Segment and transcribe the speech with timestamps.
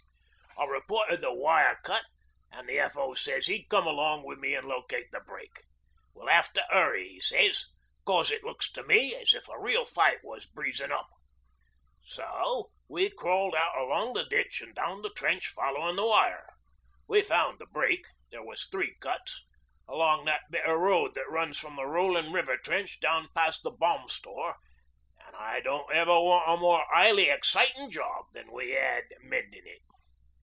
[0.57, 2.05] 'I reported the wire cut
[2.51, 3.13] an' the F.O.
[3.15, 5.63] sez he'd come along wi' me an' locate the break.
[6.13, 7.65] "We'll have to hurry," he says,
[8.05, 11.07] "cos it looks to me as if a real fight was breezin' up."
[12.03, 16.49] So we crawled out along the ditch an' down the trench, followin' the wire.
[17.07, 19.43] We found the break there was three cuts
[19.87, 23.71] along that bit o' road that runs from the Rollin' River Trench down past the
[23.71, 24.57] Bomb Store,
[25.25, 29.81] an' I don't ever want a more highly excitin' job than we had mendin' it.